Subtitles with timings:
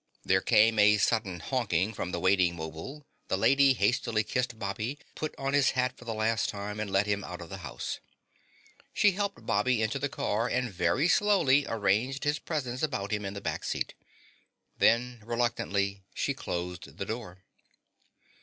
[0.25, 5.35] There came a sudden honking from the waiting 'mobile, the Lady hastily kissed Bobby, put
[5.37, 7.99] on his hat for the last time, and led him out of the house.
[8.95, 13.35] She helped Bobby into the car and very slowly arranged his presents about him in
[13.35, 13.93] the back seat.
[14.79, 17.43] Then, reluctantly, she closed the door.